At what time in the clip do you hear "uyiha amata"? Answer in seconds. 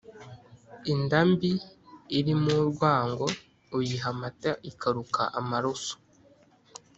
3.77-4.51